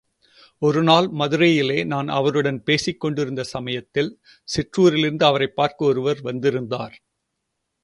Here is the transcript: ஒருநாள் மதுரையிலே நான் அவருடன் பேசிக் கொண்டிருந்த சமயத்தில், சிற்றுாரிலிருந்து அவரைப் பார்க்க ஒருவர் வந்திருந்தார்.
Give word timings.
ஒருநாள் 0.59 1.07
மதுரையிலே 1.07 1.85
நான் 1.85 2.07
அவருடன் 2.07 2.63
பேசிக் 2.63 2.99
கொண்டிருந்த 2.99 3.43
சமயத்தில், 3.43 4.19
சிற்றுாரிலிருந்து 4.55 5.23
அவரைப் 5.23 5.55
பார்க்க 5.55 5.85
ஒருவர் 5.85 6.21
வந்திருந்தார். 6.21 7.01